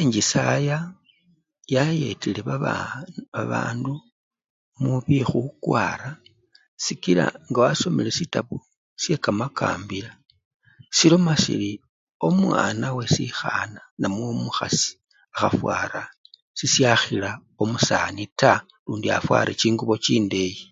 [0.00, 0.78] Enjisaya
[1.74, 2.96] yayetile babaaa!
[3.34, 3.92] babandu
[4.82, 6.10] mubyekhukwara
[6.84, 8.56] sikila nga wasomeli sitabu
[9.00, 10.10] syekamakambila
[10.96, 11.70] silomasili
[12.26, 14.90] omwana wesikhana namwe omukhasi
[15.34, 16.00] akhafwara
[16.58, 17.30] sisyakhila
[17.62, 20.62] omusani taa lundi afware chingubo chindeyi.